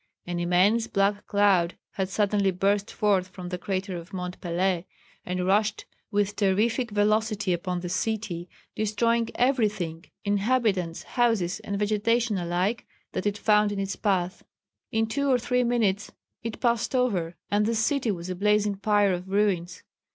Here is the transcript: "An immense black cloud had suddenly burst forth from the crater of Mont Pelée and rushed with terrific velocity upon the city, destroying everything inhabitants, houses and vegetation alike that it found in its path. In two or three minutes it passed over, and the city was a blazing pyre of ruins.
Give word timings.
"An 0.25 0.39
immense 0.39 0.87
black 0.87 1.27
cloud 1.27 1.77
had 1.91 2.09
suddenly 2.09 2.49
burst 2.49 2.91
forth 2.91 3.27
from 3.27 3.49
the 3.49 3.59
crater 3.59 3.95
of 3.95 4.13
Mont 4.13 4.41
Pelée 4.41 4.85
and 5.27 5.45
rushed 5.45 5.85
with 6.09 6.35
terrific 6.35 6.89
velocity 6.89 7.53
upon 7.53 7.81
the 7.81 7.87
city, 7.87 8.49
destroying 8.75 9.29
everything 9.35 10.05
inhabitants, 10.25 11.03
houses 11.03 11.59
and 11.59 11.77
vegetation 11.77 12.39
alike 12.39 12.87
that 13.11 13.27
it 13.27 13.37
found 13.37 13.71
in 13.71 13.79
its 13.79 13.95
path. 13.95 14.43
In 14.91 15.05
two 15.05 15.29
or 15.29 15.37
three 15.37 15.63
minutes 15.63 16.11
it 16.41 16.59
passed 16.59 16.95
over, 16.95 17.35
and 17.51 17.67
the 17.67 17.75
city 17.75 18.09
was 18.09 18.27
a 18.27 18.33
blazing 18.35 18.77
pyre 18.77 19.13
of 19.13 19.29
ruins. 19.29 19.83